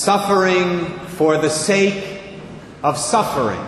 Suffering 0.00 0.86
for 1.18 1.36
the 1.36 1.50
sake 1.50 2.22
of 2.82 2.96
suffering. 2.96 3.62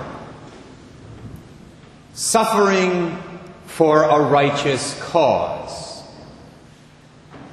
Suffering 2.14 3.18
for 3.66 4.04
a 4.04 4.18
righteous 4.18 4.98
cause. 5.10 6.02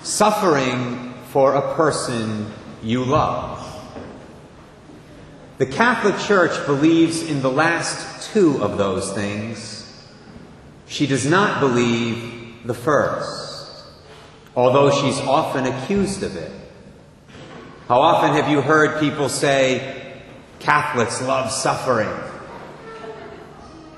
Suffering 0.01 1.13
for 1.27 1.55
a 1.55 1.75
person 1.75 2.53
you 2.81 3.03
love. 3.03 3.59
The 5.57 5.65
Catholic 5.65 6.17
Church 6.19 6.65
believes 6.65 7.21
in 7.21 7.41
the 7.41 7.51
last 7.51 8.31
two 8.31 8.63
of 8.63 8.77
those 8.77 9.11
things. 9.11 10.07
She 10.87 11.05
does 11.05 11.25
not 11.25 11.59
believe 11.59 12.65
the 12.65 12.73
first, 12.73 13.83
although 14.55 14.89
she's 14.89 15.19
often 15.19 15.65
accused 15.65 16.23
of 16.23 16.37
it. 16.37 16.58
How 17.89 18.01
often 18.01 18.35
have 18.35 18.47
you 18.47 18.61
heard 18.61 18.99
people 18.99 19.29
say, 19.29 20.21
Catholics 20.59 21.23
love 21.23 21.51
suffering? 21.51 22.07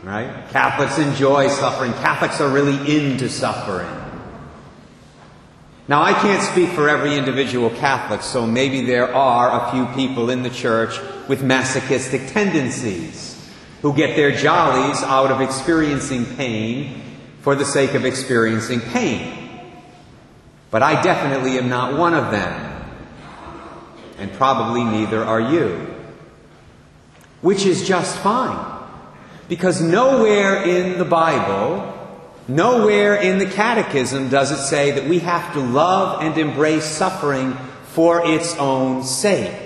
Right? 0.02 0.48
Catholics 0.52 0.98
enjoy 0.98 1.50
suffering. 1.50 1.92
Catholics 1.96 2.40
are 2.40 2.48
really 2.48 2.96
into 2.96 3.28
suffering. 3.28 3.90
Now, 5.90 6.04
I 6.04 6.14
can't 6.14 6.42
speak 6.42 6.70
for 6.70 6.88
every 6.88 7.18
individual 7.18 7.70
Catholic, 7.70 8.22
so 8.22 8.48
maybe 8.48 8.86
there 8.86 9.14
are 9.14 9.68
a 9.68 9.72
few 9.72 9.86
people 9.88 10.30
in 10.30 10.42
the 10.42 10.50
church 10.50 10.98
with 11.28 11.44
masochistic 11.44 12.28
tendencies 12.28 13.38
who 13.82 13.94
get 13.94 14.16
their 14.16 14.32
jollies 14.32 15.04
out 15.04 15.32
of 15.32 15.42
experiencing 15.42 16.26
pain 16.38 17.02
for 17.42 17.56
the 17.56 17.66
sake 17.66 17.94
of 17.94 18.06
experiencing 18.06 18.80
pain. 18.80 19.70
But 20.70 20.82
I 20.82 21.02
definitely 21.02 21.58
am 21.58 21.68
not 21.68 21.98
one 21.98 22.14
of 22.14 22.32
them. 22.32 22.71
And 24.22 24.32
probably 24.34 24.84
neither 24.84 25.24
are 25.24 25.42
you. 25.42 25.88
Which 27.42 27.66
is 27.66 27.88
just 27.88 28.20
fine. 28.20 28.88
Because 29.50 29.82
nowhere 29.82 30.64
in 30.64 31.00
the 31.00 31.06
Bible, 31.06 31.92
nowhere 32.48 33.16
in 33.16 33.40
the 33.40 33.48
Catechism 33.48 34.30
does 34.30 34.52
it 34.52 34.64
say 34.64 34.92
that 34.92 35.10
we 35.10 35.20
have 35.20 35.54
to 35.54 35.60
love 35.60 36.22
and 36.22 36.38
embrace 36.38 36.86
suffering 36.86 37.54
for 37.94 38.24
its 38.24 38.56
own 38.58 39.04
sake. 39.04 39.58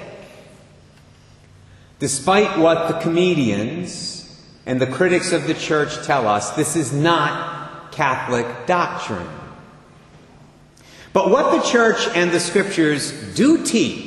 Despite 2.00 2.58
what 2.58 2.88
the 2.88 3.00
comedians 3.00 4.42
and 4.66 4.80
the 4.80 4.88
critics 4.88 5.34
of 5.34 5.48
the 5.48 5.54
church 5.54 6.06
tell 6.06 6.30
us, 6.30 6.52
this 6.52 6.78
is 6.78 6.94
not 6.94 7.92
Catholic 7.92 8.66
doctrine. 8.68 9.28
But 11.12 11.30
what 11.30 11.52
the 11.52 11.70
church 11.70 12.08
and 12.16 12.32
the 12.32 12.40
scriptures 12.40 13.12
do 13.36 13.66
teach, 13.66 14.05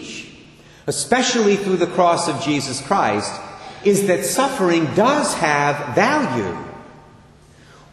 especially 0.88 1.56
through 1.56 1.76
the 1.76 1.86
cross 1.86 2.28
of 2.28 2.42
Jesus 2.42 2.80
Christ, 2.80 3.38
is 3.84 4.06
that 4.06 4.24
suffering 4.24 4.86
does 4.94 5.34
have 5.34 5.94
value 5.94 6.56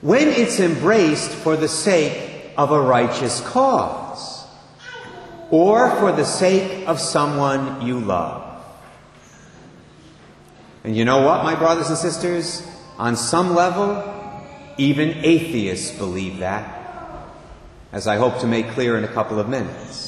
when 0.02 0.30
it's 0.30 0.62
embraced 0.62 1.30
for 1.30 1.58
the 1.58 1.68
sake 1.68 2.52
of 2.58 2.72
a 2.72 2.82
righteous 2.82 3.42
cause 3.42 4.46
or 5.52 5.92
for 5.98 6.14
the 6.14 6.24
sake 6.24 6.88
of 6.88 7.00
someone 7.00 7.86
you 7.86 8.00
love. 8.00 8.64
And 10.86 10.96
you 10.96 11.04
know 11.04 11.26
what, 11.26 11.44
my 11.44 11.56
brothers 11.56 11.90
and 11.90 11.98
sisters? 11.98 12.66
On 12.98 13.18
some 13.18 13.54
level, 13.54 14.04
even 14.78 15.10
atheists 15.26 15.92
believe 15.98 16.40
that, 16.40 17.28
as 17.92 18.08
I 18.08 18.16
hope 18.16 18.40
to 18.40 18.48
make 18.48 18.70
clear 18.70 18.98
in 18.98 19.04
a 19.04 19.10
couple 19.10 19.38
of 19.38 19.50
minutes. 19.50 20.05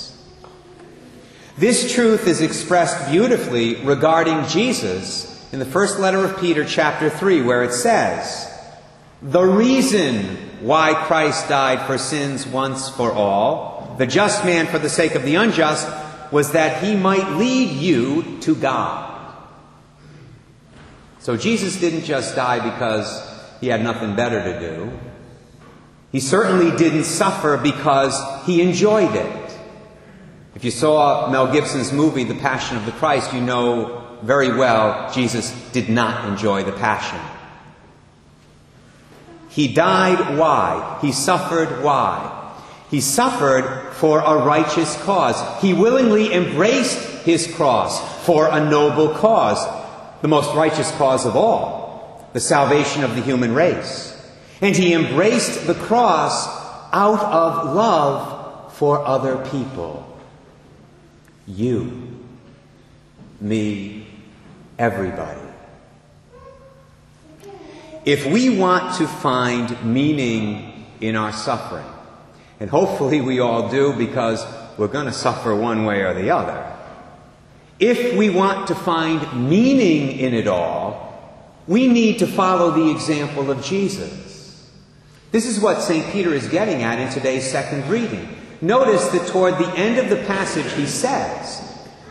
This 1.58 1.91
truth 1.91 2.27
is 2.27 2.41
expressed 2.41 3.09
beautifully 3.09 3.84
regarding 3.84 4.45
Jesus 4.45 5.51
in 5.51 5.57
the 5.57 5.66
first 5.66 5.97
letter 5.97 6.23
of 6.23 6.40
Peter, 6.40 6.63
chapter 6.63 7.09
3, 7.09 7.41
where 7.41 7.63
it 7.63 7.73
says, 7.73 8.47
The 9.23 9.41
reason 9.41 10.38
why 10.62 10.94
Christ 10.94 11.50
died 11.50 11.88
for 11.88 11.97
sins 11.97 12.46
once 12.46 12.90
for 12.90 13.12
all, 13.12 13.96
the 13.97 14.06
just 14.06 14.46
man 14.46 14.67
for 14.67 14.78
the 14.78 14.90
sake 14.90 15.16
of 15.16 15.23
the 15.23 15.34
unjust, 15.34 15.88
was 16.31 16.51
that 16.51 16.84
he 16.84 16.96
might 16.96 17.38
lead 17.38 17.72
you 17.72 18.40
to 18.41 18.53
God. 18.53 19.34
So 21.17 21.38
Jesus 21.38 21.79
didn't 21.79 22.03
just 22.03 22.35
die 22.35 22.59
because 22.72 23.35
he 23.62 23.67
had 23.67 23.81
nothing 23.81 24.16
better 24.16 24.44
to 24.44 24.59
do. 24.59 25.00
He 26.12 26.19
certainly 26.19 26.75
didn't 26.78 27.06
suffer 27.06 27.57
because 27.57 28.46
he 28.46 28.62
enjoyed 28.62 29.16
it. 29.16 29.37
If 30.57 30.66
you 30.66 30.72
saw 30.72 31.29
Mel 31.29 31.53
Gibson's 31.53 31.94
movie, 31.94 32.23
The 32.23 32.34
Passion 32.34 32.78
of 32.78 32.88
the 32.88 32.91
Christ, 32.94 33.31
you 33.31 33.41
know 33.41 34.03
very 34.23 34.57
well 34.57 35.13
Jesus 35.13 35.51
did 35.72 35.88
not 35.88 36.28
enjoy 36.28 36.63
the 36.63 36.72
Passion. 36.72 37.19
He 39.50 39.72
died 39.72 40.35
why? 40.35 40.97
He 41.00 41.12
suffered 41.12 41.84
why? 41.84 42.56
He 42.90 43.01
suffered 43.01 43.94
for 43.97 44.17
a 44.17 44.44
righteous 44.44 45.00
cause. 45.03 45.62
He 45.62 45.75
willingly 45.75 46.34
embraced 46.34 47.23
his 47.23 47.46
cross 47.53 48.25
for 48.25 48.47
a 48.47 48.67
noble 48.67 49.13
cause 49.13 49.63
the 50.23 50.28
most 50.28 50.56
righteous 50.56 50.90
cause 50.94 51.28
of 51.28 51.35
all, 51.35 52.28
the 52.34 52.40
salvation 52.40 53.03
of 53.03 53.13
the 53.13 53.22
human 53.22 53.53
race. 53.53 54.19
And 54.59 54.75
he 54.75 54.96
embraced 54.96 55.67
the 55.67 55.75
cross 55.75 56.47
out 56.91 57.22
of 57.22 57.75
love 57.75 58.73
for 58.73 59.06
other 59.06 59.46
people. 59.51 60.06
You, 61.47 62.25
me, 63.40 64.06
everybody. 64.78 65.40
If 68.06 68.25
we 68.25 68.58
want 68.58 68.96
to 68.97 69.08
find 69.08 69.94
meaning 69.94 70.85
in 71.00 71.16
our 71.16 71.31
suffering, 71.31 71.85
and 72.59 72.69
hopefully 72.69 73.22
we 73.22 73.40
all 73.40 73.69
do 73.69 73.94
because 73.94 74.46
we're 74.78 74.88
going 74.88 75.06
to 75.06 75.13
suffer 75.13 75.56
one 75.56 75.85
way 75.85 76.02
or 76.02 76.13
the 76.13 76.31
other. 76.31 76.74
If 77.79 78.18
we 78.18 78.29
want 78.29 78.68
to 78.68 78.75
find 78.75 79.50
meaning 79.50 80.19
in 80.19 80.34
it 80.34 80.47
all, 80.47 81.08
we 81.68 81.88
need 81.88 82.19
to 82.19 82.28
follow 82.28 82.72
the 82.72 82.91
example 82.91 83.52
of 83.52 83.64
Jesus. 83.64 84.69
This 85.31 85.46
is 85.46 85.59
what 85.59 85.81
St. 85.81 86.12
Peter 86.12 86.34
is 86.34 86.47
getting 86.47 86.84
at 86.84 87.00
in 87.00 87.09
today's 87.12 87.50
second 87.50 87.88
reading. 87.90 88.28
Notice 88.62 89.07
that 89.09 89.28
toward 89.28 89.56
the 89.56 89.72
end 89.78 90.00
of 90.00 90.09
the 90.09 90.23
passage 90.25 90.72
he 90.73 90.88
says, 90.88 91.62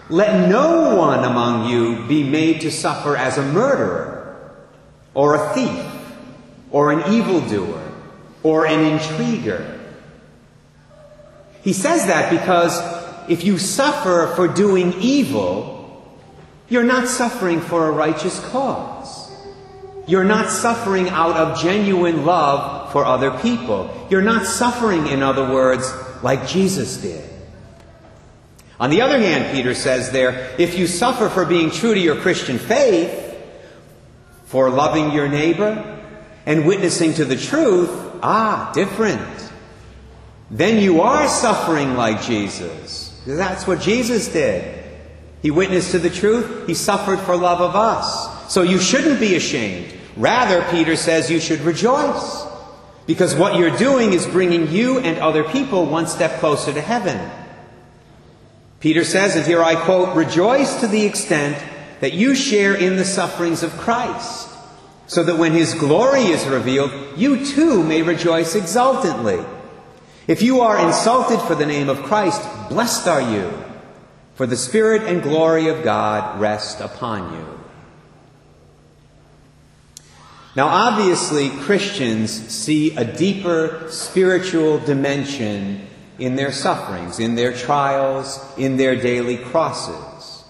Let 0.09 0.49
no 0.49 0.97
one 0.97 1.25
among 1.25 1.69
you 1.69 2.07
be 2.07 2.23
made 2.23 2.61
to 2.61 2.71
suffer 2.71 3.17
as 3.17 3.37
a 3.37 3.43
murderer, 3.43 4.57
or 5.15 5.35
a 5.35 5.55
thief, 5.55 5.85
or 6.71 6.93
an 6.93 7.13
evildoer, 7.13 7.83
or 8.43 8.67
an 8.67 8.99
intriguer. 8.99 9.81
He 11.63 11.73
says 11.73 12.07
that 12.07 12.31
because 12.31 12.81
if 13.29 13.43
you 13.43 13.59
suffer 13.59 14.33
for 14.37 14.47
doing 14.47 14.93
evil, 15.01 15.77
you're 16.69 16.85
not 16.85 17.09
suffering 17.09 17.61
for 17.61 17.89
a 17.89 17.91
righteous 17.91 18.39
cause. 18.51 19.33
You're 20.07 20.25
not 20.25 20.51
suffering 20.51 21.09
out 21.09 21.37
of 21.37 21.61
genuine 21.61 22.25
love 22.25 22.93
for 22.93 23.05
other 23.05 23.33
people. 23.39 23.91
You're 24.11 24.23
not 24.23 24.47
suffering, 24.47 25.09
in 25.09 25.25
other 25.25 25.53
words, 25.53 25.93
like 26.23 26.47
Jesus 26.47 26.97
did. 26.99 27.29
On 28.79 28.91
the 28.91 29.01
other 29.01 29.19
hand, 29.19 29.57
Peter 29.57 29.75
says 29.75 30.11
there, 30.11 30.55
if 30.59 30.79
you 30.79 30.87
suffer 30.87 31.29
for 31.29 31.45
being 31.45 31.71
true 31.71 31.95
to 31.95 32.01
your 32.01 32.17
Christian 32.17 32.59
faith, 32.59 33.35
for 34.47 34.71
loving 34.71 35.13
your 35.13 35.29
neighbor, 35.29 36.03
and 36.45 36.67
witnessing 36.67 37.15
to 37.15 37.25
the 37.25 37.37
truth, 37.37 37.91
ah, 38.23 38.71
different. 38.75 39.21
Then 40.51 40.81
you 40.81 41.01
are 41.01 41.27
suffering 41.27 41.97
like 41.97 42.23
Jesus. 42.23 43.21
That's 43.27 43.67
what 43.67 43.81
Jesus 43.81 44.29
did. 44.29 44.85
He 45.43 45.51
witnessed 45.51 45.91
to 45.91 45.99
the 45.99 46.11
truth. 46.11 46.67
He 46.67 46.75
suffered 46.75 47.19
for 47.21 47.37
love 47.37 47.61
of 47.61 47.75
us. 47.75 48.53
So 48.53 48.63
you 48.63 48.79
shouldn't 48.79 49.19
be 49.19 49.35
ashamed. 49.35 49.93
Rather, 50.17 50.63
Peter 50.71 50.97
says 50.97 51.31
you 51.31 51.41
should 51.41 51.61
rejoice. 51.61 52.46
Because 53.07 53.35
what 53.35 53.57
you're 53.57 53.77
doing 53.77 54.13
is 54.13 54.27
bringing 54.27 54.69
you 54.69 54.99
and 54.99 55.19
other 55.19 55.45
people 55.45 55.87
one 55.87 56.09
step 56.09 56.41
closer 56.41 56.73
to 56.73 56.81
heaven. 56.81 57.31
Peter 58.81 59.05
says, 59.05 59.37
and 59.37 59.47
here 59.47 59.63
I 59.63 59.77
quote, 59.77 60.17
rejoice 60.17 60.81
to 60.81 60.87
the 60.87 61.05
extent 61.05 61.57
that 62.01 62.13
you 62.13 62.35
share 62.35 62.75
in 62.75 62.97
the 62.97 63.05
sufferings 63.05 63.63
of 63.63 63.73
Christ, 63.79 64.49
so 65.07 65.23
that 65.23 65.39
when 65.39 65.53
his 65.53 65.75
glory 65.75 66.27
is 66.27 66.45
revealed, 66.47 66.93
you 67.17 67.47
too 67.47 67.83
may 67.83 68.03
rejoice 68.03 68.55
exultantly. 68.55 69.43
If 70.27 70.43
you 70.43 70.61
are 70.61 70.85
insulted 70.85 71.41
for 71.43 71.55
the 71.55 71.65
name 71.65 71.89
of 71.89 72.03
Christ, 72.03 72.43
blessed 72.69 73.07
are 73.07 73.33
you, 73.33 73.53
for 74.35 74.47
the 74.47 74.57
Spirit 74.57 75.05
and 75.05 75.23
glory 75.23 75.69
of 75.69 75.85
God 75.85 76.41
rest 76.41 76.81
upon 76.81 77.33
you. 77.33 77.61
Now, 80.57 80.69
obviously, 80.69 81.51
Christians 81.51 82.31
see 82.31 82.97
a 82.97 83.05
deeper 83.05 83.85
spiritual 83.91 84.79
dimension 84.79 85.87
in 86.19 86.35
their 86.35 86.51
sufferings, 86.51 87.21
in 87.21 87.35
their 87.35 87.53
trials, 87.53 88.41
in 88.57 88.79
their 88.79 88.97
daily 88.97 89.37
crosses. 89.37 90.45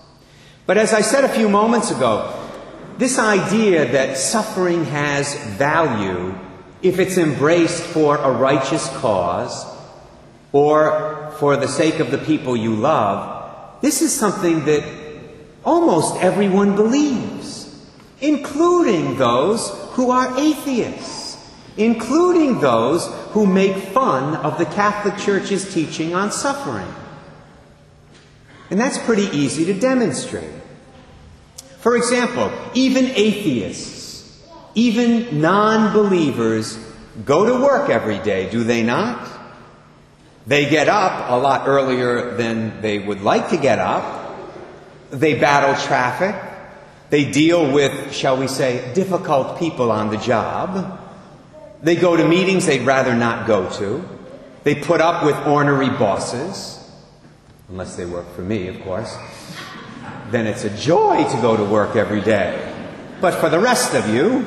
But 0.65 0.79
as 0.79 0.93
I 0.93 1.01
said 1.01 1.25
a 1.25 1.29
few 1.29 1.49
moments 1.49 1.91
ago, 1.91 2.33
this 2.99 3.19
idea 3.19 3.91
that 3.93 4.17
suffering 4.17 4.85
has 4.85 5.35
value 5.57 6.39
if 6.83 7.01
it's 7.01 7.19
embraced 7.19 7.83
for 7.83 8.17
a 8.17 8.31
righteous 8.31 8.89
cause 8.99 9.67
or 10.53 11.33
for 11.41 11.57
the 11.57 11.67
sake 11.67 11.99
of 11.99 12.13
the 12.13 12.19
people 12.19 12.57
you 12.57 12.77
love, 12.77 13.81
this 13.83 14.03
is 14.03 14.15
something 14.15 14.67
that 14.67 14.85
almost 15.65 16.23
everyone 16.23 16.77
believes, 16.77 17.91
including 18.21 19.19
those 19.19 19.86
who 19.97 20.11
are 20.11 20.39
atheists, 20.39 21.39
including 21.79 22.61
those 22.61 23.07
who 23.31 23.47
make 23.47 23.75
fun 23.77 24.37
of 24.37 24.59
the 24.59 24.67
Catholic 24.67 25.17
Church's 25.17 25.73
teaching 25.73 26.15
on 26.15 26.31
suffering. 26.31 26.87
And 28.71 28.79
that's 28.79 28.99
pretty 28.99 29.25
easy 29.35 29.65
to 29.65 29.73
demonstrate. 29.73 30.53
For 31.79 31.97
example, 31.97 32.53
even 32.75 33.07
atheists, 33.07 34.47
even 34.75 35.41
non 35.41 35.95
believers 35.95 36.79
go 37.25 37.47
to 37.47 37.65
work 37.65 37.89
every 37.89 38.19
day, 38.19 38.51
do 38.51 38.65
they 38.65 38.83
not? 38.83 39.27
They 40.47 40.69
get 40.69 40.89
up 40.89 41.31
a 41.31 41.39
lot 41.39 41.67
earlier 41.69 42.35
than 42.35 42.83
they 42.83 42.99
would 42.99 43.23
like 43.23 43.49
to 43.49 43.57
get 43.57 43.79
up. 43.79 44.37
They 45.11 45.39
battle 45.39 45.75
traffic. 45.87 46.56
They 47.11 47.31
deal 47.31 47.73
with, 47.73 48.13
shall 48.13 48.37
we 48.37 48.49
say, 48.49 48.93
difficult 48.95 49.59
people 49.59 49.93
on 49.93 50.11
the 50.11 50.17
job. 50.17 51.01
They 51.83 51.97
go 51.97 52.17
to 52.17 52.27
meetings 52.27 52.67
they'd 52.67 52.87
rather 52.87 53.15
not 53.15 53.47
go 53.47 53.71
to. 53.79 54.05
They 54.65 54.75
put 54.75 55.01
up 55.01 55.25
with 55.25 55.37
ornery 55.47 55.91
bosses 55.91 56.77
unless 57.69 57.97
they 57.97 58.07
work 58.07 58.33
for 58.35 58.43
me, 58.43 58.69
of 58.69 58.81
course, 58.83 59.17
then 60.31 60.47
it's 60.47 60.65
a 60.65 60.77
joy 60.77 61.25
to 61.25 61.41
go 61.41 61.57
to 61.57 61.65
work 61.65 61.97
every 61.97 62.21
day. 62.21 62.73
But 63.21 63.35
for 63.35 63.49
the 63.49 63.59
rest 63.59 63.95
of 63.95 64.09
you, 64.09 64.47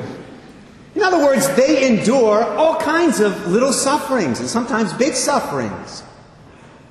in 0.94 1.02
other 1.02 1.24
words, 1.24 1.48
they 1.54 1.86
endure 1.86 2.44
all 2.44 2.76
kinds 2.76 3.20
of 3.20 3.46
little 3.46 3.72
sufferings 3.72 4.40
and 4.40 4.48
sometimes 4.48 4.92
big 4.94 5.14
sufferings. 5.14 6.02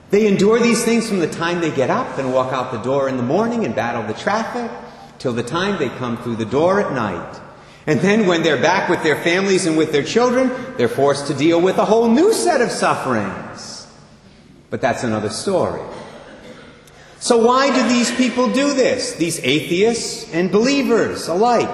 They 0.10 0.28
endure 0.28 0.60
these 0.60 0.84
things 0.84 1.08
from 1.08 1.20
the 1.20 1.30
time 1.30 1.62
they 1.62 1.72
get 1.72 1.90
up 1.90 2.18
and 2.18 2.34
walk 2.34 2.54
out 2.54 2.72
the 2.72 2.80
door 2.80 3.10
in 3.10 3.18
the 3.18 3.24
morning 3.24 3.66
and 3.66 3.76
battle 3.76 4.04
the 4.04 4.20
traffic 4.20 4.72
till 5.20 5.34
the 5.34 5.44
time 5.44 5.78
they 5.78 5.90
come 5.90 6.18
through 6.18 6.38
the 6.38 6.46
door 6.46 6.82
at 6.82 6.94
night. 6.94 7.40
And 7.86 8.00
then 8.02 8.28
when 8.28 8.44
they're 8.44 8.62
back 8.62 8.90
with 8.90 9.04
their 9.04 9.16
families 9.16 9.66
and 9.66 9.78
with 9.78 9.92
their 9.92 10.04
children, 10.04 10.52
they're 10.78 10.88
forced 10.88 11.28
to 11.28 11.34
deal 11.34 11.62
with 11.62 11.78
a 11.78 11.86
whole 11.86 12.10
new 12.10 12.34
set 12.34 12.62
of 12.62 12.72
sufferings. 12.72 13.88
But 14.70 14.82
that's 14.82 15.04
another 15.04 15.30
story. 15.30 15.82
So, 17.20 17.46
why 17.46 17.74
do 17.76 17.88
these 17.90 18.12
people 18.16 18.52
do 18.52 18.74
this? 18.74 19.14
These 19.14 19.40
atheists 19.44 20.34
and 20.34 20.52
believers 20.52 21.28
alike. 21.28 21.70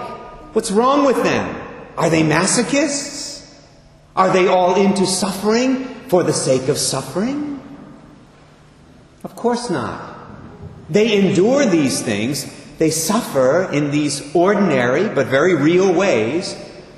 What's 0.56 0.72
wrong 0.72 1.06
with 1.06 1.22
them? 1.22 1.56
Are 1.98 2.10
they 2.10 2.24
masochists? 2.24 3.54
Are 4.16 4.32
they 4.32 4.48
all 4.48 4.76
into 4.76 5.06
suffering 5.06 5.86
for 6.08 6.24
the 6.24 6.34
sake 6.34 6.68
of 6.70 6.78
suffering? 6.78 7.62
Of 9.24 9.36
course 9.36 9.70
not. 9.70 10.16
They 10.90 11.18
endure 11.18 11.66
these 11.66 12.02
things, 12.02 12.46
they 12.78 12.90
suffer 12.90 13.72
in 13.72 13.92
these 13.92 14.36
ordinary 14.36 15.08
but 15.08 15.28
very 15.28 15.56
real 15.56 15.94
ways 15.94 16.56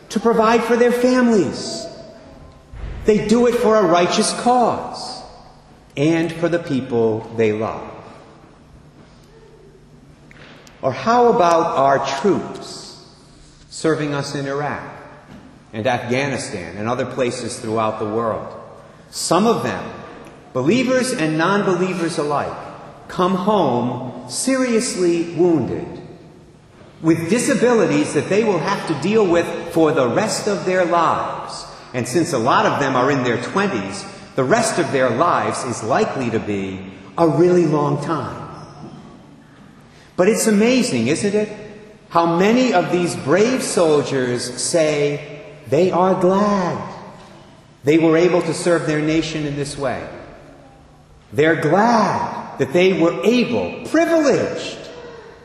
to 0.09 0.19
provide 0.19 0.63
for 0.63 0.75
their 0.75 0.91
families. 0.91 1.85
They 3.05 3.27
do 3.27 3.47
it 3.47 3.55
for 3.55 3.75
a 3.75 3.83
righteous 3.83 4.33
cause 4.41 5.23
and 5.95 6.31
for 6.31 6.49
the 6.49 6.59
people 6.59 7.19
they 7.37 7.53
love. 7.53 7.93
Or 10.81 10.91
how 10.91 11.29
about 11.33 11.77
our 11.77 12.05
troops 12.19 13.05
serving 13.69 14.13
us 14.13 14.35
in 14.35 14.47
Iraq 14.47 14.83
and 15.73 15.87
Afghanistan 15.87 16.77
and 16.77 16.87
other 16.87 17.05
places 17.05 17.59
throughout 17.59 17.99
the 17.99 18.05
world? 18.05 18.53
Some 19.09 19.47
of 19.47 19.63
them, 19.63 19.91
believers 20.53 21.13
and 21.13 21.37
non 21.37 21.65
believers 21.65 22.17
alike, 22.17 22.55
come 23.07 23.35
home 23.35 24.16
seriously 24.29 25.33
wounded 25.35 25.85
with 27.01 27.29
disabilities 27.29 28.13
that 28.13 28.29
they 28.29 28.43
will 28.43 28.59
have 28.59 28.87
to 28.87 29.01
deal 29.01 29.25
with 29.25 29.45
for 29.73 29.91
the 29.91 30.07
rest 30.07 30.47
of 30.47 30.65
their 30.65 30.85
lives. 30.85 31.65
And 31.93 32.07
since 32.07 32.33
a 32.33 32.37
lot 32.37 32.65
of 32.65 32.79
them 32.79 32.95
are 32.95 33.11
in 33.11 33.23
their 33.23 33.37
20s, 33.37 34.35
the 34.35 34.43
rest 34.43 34.79
of 34.79 34.91
their 34.91 35.09
lives 35.09 35.63
is 35.63 35.83
likely 35.83 36.29
to 36.31 36.39
be 36.39 36.91
a 37.17 37.27
really 37.27 37.65
long 37.65 38.03
time. 38.03 38.45
But 40.15 40.27
it's 40.27 40.47
amazing, 40.47 41.07
isn't 41.07 41.35
it? 41.35 41.49
How 42.09 42.37
many 42.37 42.73
of 42.73 42.91
these 42.91 43.15
brave 43.15 43.61
soldiers 43.61 44.61
say 44.61 45.43
they 45.69 45.91
are 45.91 46.19
glad 46.19 46.95
they 47.87 47.97
were 47.97 48.17
able 48.17 48.41
to 48.41 48.53
serve 48.53 48.85
their 48.85 48.99
nation 48.99 49.45
in 49.45 49.55
this 49.55 49.77
way. 49.77 50.05
They're 51.31 51.61
glad 51.61 52.46
that 52.59 52.73
they 52.73 52.99
were 52.99 53.23
able, 53.23 53.87
privileged, 53.89 54.77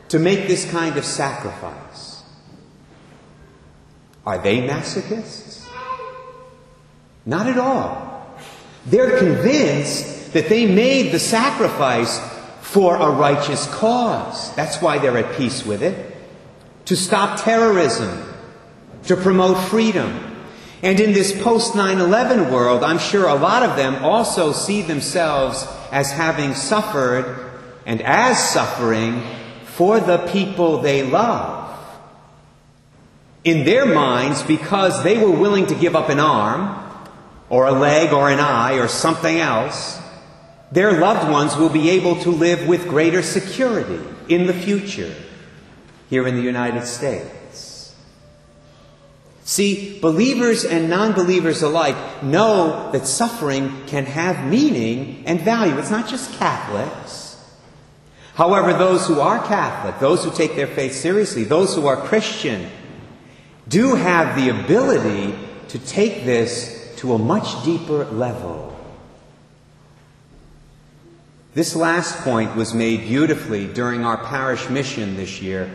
to 0.09 0.19
make 0.19 0.47
this 0.47 0.69
kind 0.69 0.97
of 0.97 1.05
sacrifice. 1.05 2.23
Are 4.25 4.37
they 4.37 4.67
masochists? 4.67 5.67
Not 7.25 7.47
at 7.47 7.57
all. 7.57 8.37
They're 8.85 9.17
convinced 9.17 10.33
that 10.33 10.49
they 10.49 10.65
made 10.65 11.11
the 11.11 11.19
sacrifice 11.19 12.19
for 12.61 12.95
a 12.95 13.09
righteous 13.11 13.67
cause. 13.67 14.53
That's 14.55 14.81
why 14.81 14.97
they're 14.97 15.17
at 15.17 15.37
peace 15.37 15.65
with 15.65 15.83
it. 15.83 16.15
To 16.85 16.95
stop 16.95 17.41
terrorism, 17.41 18.33
to 19.05 19.15
promote 19.15 19.57
freedom. 19.69 20.31
And 20.81 20.99
in 20.99 21.13
this 21.13 21.41
post 21.41 21.75
9 21.75 21.99
11 21.99 22.51
world, 22.51 22.83
I'm 22.83 22.99
sure 22.99 23.27
a 23.27 23.35
lot 23.35 23.63
of 23.63 23.77
them 23.77 24.03
also 24.03 24.51
see 24.51 24.81
themselves 24.81 25.65
as 25.93 26.11
having 26.11 26.55
suffered 26.55 27.51
and 27.85 28.01
as 28.01 28.49
suffering 28.49 29.21
for 29.65 29.99
the 29.99 30.17
people 30.29 30.79
they 30.79 31.03
love. 31.03 31.59
In 33.43 33.63
their 33.63 33.85
minds, 33.85 34.41
because 34.41 35.03
they 35.03 35.23
were 35.23 35.31
willing 35.31 35.67
to 35.67 35.75
give 35.75 35.95
up 35.95 36.09
an 36.09 36.19
arm, 36.19 36.79
or 37.49 37.67
a 37.67 37.71
leg, 37.71 38.11
or 38.11 38.31
an 38.31 38.39
eye, 38.39 38.79
or 38.79 38.87
something 38.87 39.39
else, 39.39 40.01
their 40.71 40.99
loved 40.99 41.29
ones 41.29 41.55
will 41.55 41.69
be 41.69 41.91
able 41.91 42.15
to 42.21 42.31
live 42.31 42.67
with 42.67 42.87
greater 42.87 43.21
security 43.21 43.99
in 44.27 44.47
the 44.47 44.53
future 44.53 45.13
here 46.09 46.27
in 46.27 46.35
the 46.35 46.41
United 46.41 46.87
States. 46.87 47.29
See, 49.45 49.99
believers 49.99 50.63
and 50.63 50.89
non 50.89 51.13
believers 51.13 51.61
alike 51.61 52.23
know 52.23 52.91
that 52.91 53.05
suffering 53.05 53.85
can 53.87 54.05
have 54.05 54.49
meaning 54.49 55.23
and 55.25 55.41
value. 55.41 55.77
It's 55.77 55.91
not 55.91 56.07
just 56.07 56.33
Catholics. 56.33 57.21
However, 58.35 58.73
those 58.73 59.05
who 59.05 59.19
are 59.19 59.45
Catholic, 59.45 59.99
those 59.99 60.23
who 60.23 60.31
take 60.31 60.55
their 60.55 60.67
faith 60.67 60.93
seriously, 60.93 61.43
those 61.43 61.75
who 61.75 61.87
are 61.87 61.97
Christian, 61.97 62.69
do 63.67 63.95
have 63.95 64.35
the 64.35 64.49
ability 64.49 65.37
to 65.69 65.79
take 65.79 66.25
this 66.25 66.93
to 66.97 67.13
a 67.13 67.19
much 67.19 67.63
deeper 67.65 68.05
level. 68.05 68.69
This 71.53 71.75
last 71.75 72.17
point 72.19 72.55
was 72.55 72.73
made 72.73 73.01
beautifully 73.01 73.67
during 73.67 74.05
our 74.05 74.17
parish 74.17 74.69
mission 74.69 75.15
this 75.15 75.41
year 75.41 75.69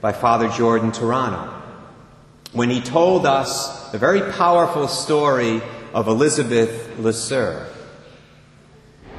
by 0.00 0.12
Father 0.12 0.48
Jordan 0.48 0.90
Turano 0.90 1.61
when 2.52 2.68
he 2.68 2.80
told 2.80 3.26
us 3.26 3.90
the 3.90 3.98
very 3.98 4.32
powerful 4.32 4.88
story 4.88 5.62
of 5.94 6.08
Elizabeth 6.08 6.98
Le 6.98 7.12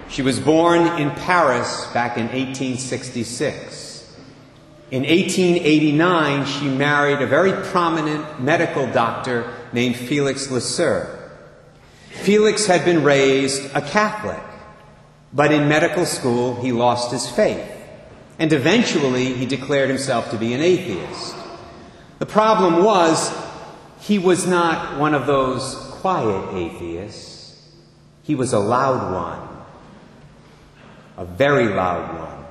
She 0.09 0.21
was 0.21 0.39
born 0.39 0.99
in 0.99 1.11
Paris 1.11 1.87
back 1.93 2.17
in 2.17 2.25
1866. 2.25 4.15
In 4.91 5.01
1889, 5.01 6.45
she 6.45 6.67
married 6.67 7.21
a 7.21 7.27
very 7.27 7.53
prominent 7.69 8.39
medical 8.39 8.85
doctor 8.91 9.51
named 9.73 9.95
Felix 9.95 10.51
Le 10.51 10.61
Felix 12.11 12.67
had 12.67 12.85
been 12.85 13.03
raised 13.03 13.75
a 13.75 13.81
Catholic. 13.81 14.43
But 15.33 15.51
in 15.51 15.67
medical 15.67 16.05
school, 16.05 16.61
he 16.61 16.71
lost 16.71 17.11
his 17.11 17.27
faith. 17.27 17.67
And 18.37 18.53
eventually, 18.53 19.33
he 19.33 19.47
declared 19.47 19.89
himself 19.89 20.29
to 20.29 20.37
be 20.37 20.53
an 20.53 20.61
atheist. 20.61 21.35
The 22.19 22.25
problem 22.25 22.83
was, 22.83 23.31
he 23.99 24.19
was 24.19 24.45
not 24.45 24.99
one 24.99 25.13
of 25.13 25.25
those 25.25 25.75
quiet 25.91 26.53
atheists. 26.53 27.71
He 28.23 28.35
was 28.35 28.53
a 28.53 28.59
loud 28.59 29.13
one. 29.13 29.49
A 31.17 31.25
very 31.25 31.67
loud 31.67 32.19
one. 32.19 32.45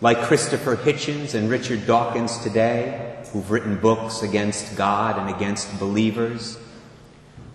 Like 0.00 0.22
Christopher 0.22 0.76
Hitchens 0.76 1.34
and 1.34 1.48
Richard 1.48 1.86
Dawkins 1.86 2.38
today, 2.38 3.22
who've 3.32 3.50
written 3.50 3.78
books 3.78 4.22
against 4.22 4.76
God 4.76 5.18
and 5.18 5.34
against 5.34 5.78
believers. 5.78 6.58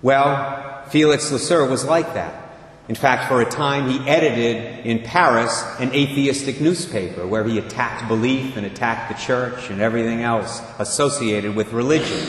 Well, 0.02 0.86
Felix 0.90 1.32
Leseur 1.32 1.70
was 1.70 1.84
like 1.86 2.14
that. 2.14 2.47
In 2.90 2.96
fact, 2.96 3.28
for 3.28 3.42
a 3.42 3.50
time, 3.50 3.90
he 3.90 4.00
edited 4.08 4.86
in 4.86 5.00
Paris 5.00 5.62
an 5.80 5.94
atheistic 5.94 6.62
newspaper 6.62 7.28
where 7.28 7.44
he 7.44 7.58
attacked 7.58 8.08
belief 8.08 8.56
and 8.56 8.66
attacked 8.66 9.12
the 9.12 9.22
church 9.22 9.70
and 9.70 9.82
everything 9.82 10.22
else 10.22 10.62
associated 10.80 11.54
with 11.54 11.74
religion. 11.74 12.26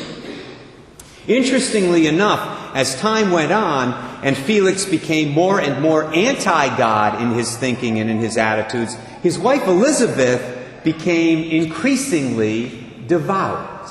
Interestingly 1.28 2.06
enough, 2.06 2.74
as 2.74 2.96
time 2.96 3.30
went 3.30 3.52
on 3.52 3.92
and 4.24 4.36
Felix 4.36 4.84
became 4.84 5.30
more 5.30 5.60
and 5.60 5.80
more 5.80 6.12
anti 6.12 6.76
God 6.76 7.22
in 7.22 7.34
his 7.34 7.56
thinking 7.56 8.00
and 8.00 8.10
in 8.10 8.18
his 8.18 8.36
attitudes, 8.36 8.96
his 9.22 9.38
wife 9.38 9.68
Elizabeth 9.68 10.82
became 10.82 11.50
increasingly 11.50 12.84
devout. 13.06 13.90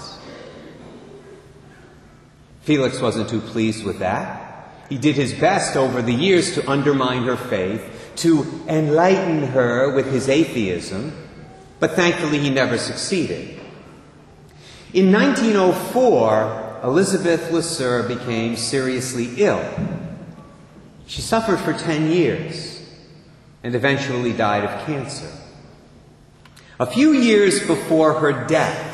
Felix 2.62 3.00
wasn't 3.00 3.30
too 3.30 3.40
pleased 3.40 3.86
with 3.86 4.00
that. 4.00 4.47
He 4.90 4.98
did 4.98 5.16
his 5.16 5.34
best 5.34 5.76
over 5.76 6.02
the 6.02 6.14
years 6.14 6.54
to 6.56 6.70
undermine 6.70 7.24
her 7.24 7.36
faith, 7.36 8.12
to 8.18 8.64
enlighten 8.68 9.44
her 9.44 9.94
with 9.94 10.12
his 10.12 10.30
atheism, 10.30 11.12
but 11.80 11.92
thankfully 11.92 12.40
he 12.40 12.50
never 12.50 12.78
succeeded. 12.78 13.60
In 14.94 15.12
1904, 15.12 16.80
Elizabeth 16.84 17.52
Leseur 17.52 18.08
became 18.08 18.56
seriously 18.56 19.34
ill. 19.38 19.64
She 21.08 21.22
suffered 21.22 21.60
for 21.60 21.74
10 21.74 22.12
years 22.12 22.82
and 23.64 23.76
eventually 23.76 24.32
died 24.32 24.64
of 24.64 24.86
cancer. 24.86 25.30
A 26.80 26.86
few 26.86 27.12
years 27.12 27.66
before 27.66 28.14
her 28.20 28.46
death, 28.46 28.94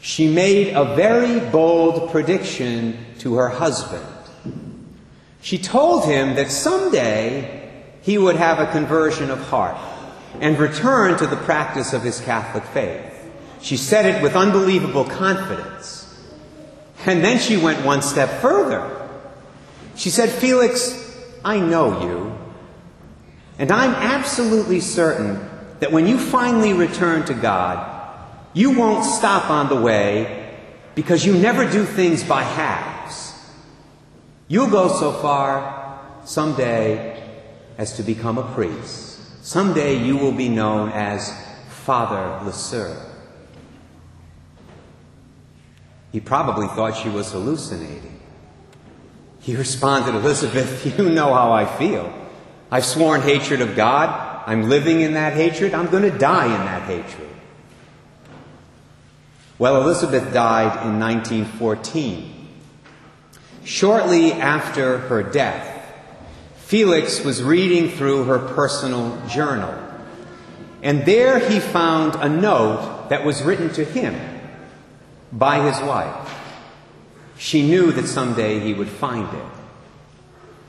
she 0.00 0.32
made 0.32 0.74
a 0.74 0.94
very 0.94 1.40
bold 1.50 2.10
prediction 2.10 3.04
to 3.18 3.36
her 3.36 3.48
husband. 3.48 4.04
She 5.48 5.56
told 5.56 6.04
him 6.04 6.34
that 6.34 6.50
someday 6.50 7.70
he 8.02 8.18
would 8.18 8.36
have 8.36 8.58
a 8.58 8.70
conversion 8.70 9.30
of 9.30 9.40
heart 9.48 9.78
and 10.42 10.58
return 10.58 11.16
to 11.16 11.26
the 11.26 11.38
practice 11.38 11.94
of 11.94 12.02
his 12.02 12.20
Catholic 12.20 12.64
faith. 12.64 13.14
She 13.62 13.78
said 13.78 14.04
it 14.04 14.22
with 14.22 14.36
unbelievable 14.36 15.06
confidence. 15.06 16.04
And 17.06 17.24
then 17.24 17.38
she 17.38 17.56
went 17.56 17.82
one 17.82 18.02
step 18.02 18.42
further. 18.42 19.08
She 19.96 20.10
said, 20.10 20.28
Felix, 20.28 21.16
I 21.42 21.60
know 21.60 22.02
you. 22.02 22.36
And 23.58 23.72
I'm 23.72 23.94
absolutely 23.94 24.80
certain 24.80 25.48
that 25.80 25.90
when 25.90 26.06
you 26.06 26.18
finally 26.18 26.74
return 26.74 27.24
to 27.24 27.32
God, 27.32 28.18
you 28.52 28.72
won't 28.78 29.02
stop 29.02 29.48
on 29.48 29.70
the 29.70 29.80
way 29.80 30.58
because 30.94 31.24
you 31.24 31.32
never 31.32 31.64
do 31.64 31.86
things 31.86 32.22
by 32.22 32.42
halves. 32.42 32.97
You'll 34.48 34.70
go 34.70 34.88
so 34.88 35.12
far 35.12 36.00
someday 36.24 37.22
as 37.76 37.96
to 37.96 38.02
become 38.02 38.38
a 38.38 38.54
priest. 38.54 39.44
Someday 39.44 40.02
you 40.02 40.16
will 40.16 40.32
be 40.32 40.48
known 40.48 40.90
as 40.90 41.32
Father 41.84 42.44
Leseur. 42.44 43.04
He 46.12 46.20
probably 46.20 46.66
thought 46.68 46.96
she 46.96 47.10
was 47.10 47.32
hallucinating. 47.32 48.20
He 49.40 49.54
responded, 49.54 50.14
Elizabeth, 50.14 50.86
you 50.98 51.10
know 51.10 51.34
how 51.34 51.52
I 51.52 51.64
feel. 51.64 52.12
I've 52.70 52.84
sworn 52.84 53.20
hatred 53.20 53.60
of 53.60 53.76
God. 53.76 54.44
I'm 54.46 54.68
living 54.70 55.00
in 55.00 55.12
that 55.14 55.34
hatred. 55.34 55.74
I'm 55.74 55.88
going 55.88 56.10
to 56.10 56.18
die 56.18 56.46
in 56.46 56.64
that 56.64 56.82
hatred. 56.82 57.28
Well, 59.58 59.82
Elizabeth 59.82 60.32
died 60.32 60.86
in 60.86 60.98
1914. 60.98 62.37
Shortly 63.68 64.32
after 64.32 64.96
her 64.96 65.22
death, 65.22 65.84
Felix 66.56 67.22
was 67.22 67.42
reading 67.42 67.90
through 67.90 68.24
her 68.24 68.38
personal 68.38 69.20
journal, 69.28 69.74
and 70.82 71.04
there 71.04 71.38
he 71.38 71.60
found 71.60 72.14
a 72.14 72.30
note 72.30 73.08
that 73.10 73.26
was 73.26 73.42
written 73.42 73.70
to 73.74 73.84
him 73.84 74.18
by 75.30 75.70
his 75.70 75.78
wife. 75.86 76.34
She 77.36 77.60
knew 77.68 77.92
that 77.92 78.06
someday 78.06 78.58
he 78.58 78.72
would 78.72 78.88
find 78.88 79.28
it. 79.36 79.44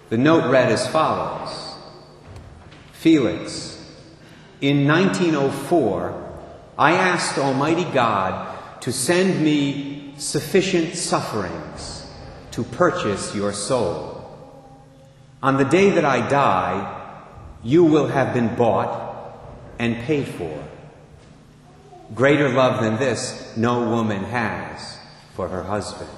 The 0.10 0.18
note 0.18 0.52
read 0.52 0.70
as 0.70 0.86
follows 0.90 1.76
Felix, 2.92 3.82
in 4.60 4.86
1904, 4.86 6.32
I 6.78 6.96
asked 6.96 7.38
Almighty 7.38 7.86
God 7.94 8.82
to 8.82 8.92
send 8.92 9.42
me 9.42 10.16
sufficient 10.18 10.96
sufferings 10.96 11.99
to 12.60 12.66
purchase 12.76 13.34
your 13.34 13.54
soul. 13.54 14.22
On 15.42 15.56
the 15.56 15.64
day 15.64 15.92
that 15.92 16.04
I 16.04 16.28
die, 16.28 17.24
you 17.64 17.86
will 17.86 18.08
have 18.08 18.34
been 18.34 18.54
bought 18.56 19.34
and 19.80 19.96
paid 20.04 20.28
for. 20.28 20.68
Greater 22.14 22.50
love 22.50 22.84
than 22.84 22.98
this 22.98 23.56
no 23.56 23.90
woman 23.90 24.26
has 24.26 24.98
for 25.36 25.48
her 25.48 25.64
husband. 25.64 26.10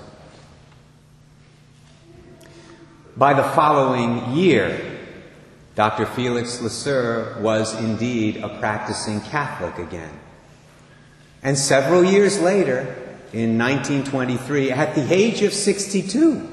By 3.15 3.36
the 3.36 3.43
following 3.43 4.33
year, 4.33 4.98
Dr. 5.75 6.07
Felix 6.07 6.60
Leseur 6.60 7.39
was 7.39 7.79
indeed 7.79 8.38
a 8.38 8.50
practicing 8.57 9.21
Catholic 9.21 9.77
again. 9.77 10.19
And 11.43 11.55
several 11.55 12.03
years 12.03 12.41
later, 12.41 12.95
in 13.33 13.57
1923, 13.57 14.71
at 14.71 14.95
the 14.95 15.13
age 15.13 15.41
of 15.41 15.53
62, 15.53 16.50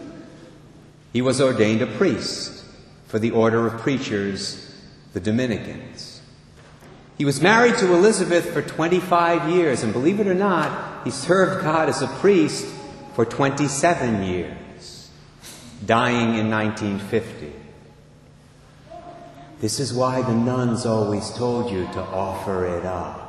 he 1.12 1.23
was 1.23 1.40
ordained 1.40 1.82
a 1.82 1.87
priest 1.87 2.64
for 3.06 3.18
the 3.18 3.30
order 3.30 3.66
of 3.66 3.80
preachers, 3.80 4.75
the 5.12 5.20
Dominicans. 5.20 6.20
He 7.16 7.25
was 7.25 7.40
married 7.40 7.76
to 7.78 7.92
Elizabeth 7.92 8.52
for 8.52 8.62
25 8.62 9.50
years, 9.50 9.82
and 9.82 9.92
believe 9.92 10.20
it 10.20 10.28
or 10.28 10.35
not, 10.35 11.04
he 11.04 11.11
served 11.11 11.64
God 11.64 11.88
as 11.88 12.00
a 12.00 12.06
priest 12.06 12.66
for 13.14 13.25
27 13.25 14.23
years, 14.23 15.11
dying 15.85 16.38
in 16.38 16.49
1950. 16.49 17.52
This 19.61 19.80
is 19.80 19.92
why 19.92 20.23
the 20.23 20.35
nuns 20.35 20.87
always 20.87 21.30
told 21.30 21.73
you 21.73 21.82
to 21.87 22.00
offer 22.00 22.66
it 22.78 22.85
up 22.85 23.25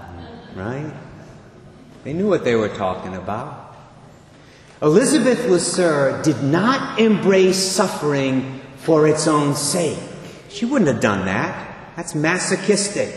right? 0.54 0.92
They 2.08 2.14
knew 2.14 2.26
what 2.26 2.42
they 2.42 2.54
were 2.54 2.70
talking 2.70 3.14
about. 3.14 3.76
Elizabeth 4.80 5.40
Leseur 5.40 6.22
did 6.22 6.42
not 6.42 6.98
embrace 6.98 7.58
suffering 7.58 8.62
for 8.78 9.06
its 9.06 9.26
own 9.28 9.54
sake. 9.54 9.98
She 10.48 10.64
wouldn't 10.64 10.90
have 10.90 11.02
done 11.02 11.26
that. 11.26 11.96
That's 11.96 12.14
masochistic. 12.14 13.14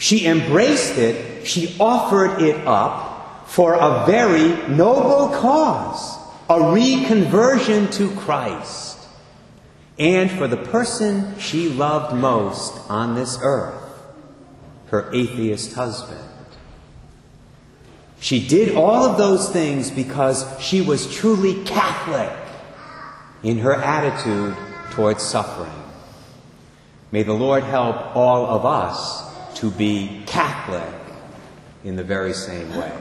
She 0.00 0.26
embraced 0.26 0.98
it, 0.98 1.46
she 1.46 1.76
offered 1.78 2.42
it 2.42 2.66
up 2.66 3.48
for 3.48 3.74
a 3.74 4.04
very 4.04 4.48
noble 4.66 5.28
cause 5.38 6.18
a 6.50 6.54
reconversion 6.54 7.92
to 7.92 8.10
Christ, 8.16 8.98
and 9.96 10.28
for 10.28 10.48
the 10.48 10.56
person 10.56 11.38
she 11.38 11.68
loved 11.68 12.16
most 12.16 12.80
on 12.90 13.14
this 13.14 13.38
earth, 13.40 13.80
her 14.88 15.08
atheist 15.14 15.74
husband. 15.74 16.31
She 18.22 18.46
did 18.46 18.76
all 18.76 19.04
of 19.04 19.18
those 19.18 19.50
things 19.50 19.90
because 19.90 20.46
she 20.60 20.80
was 20.80 21.12
truly 21.12 21.64
Catholic 21.64 22.30
in 23.42 23.58
her 23.58 23.74
attitude 23.74 24.56
towards 24.92 25.24
suffering. 25.24 25.72
May 27.10 27.24
the 27.24 27.32
Lord 27.32 27.64
help 27.64 28.14
all 28.14 28.46
of 28.46 28.64
us 28.64 29.28
to 29.58 29.72
be 29.72 30.22
Catholic 30.26 30.94
in 31.82 31.96
the 31.96 32.04
very 32.04 32.32
same 32.32 32.70
way. 32.76 32.92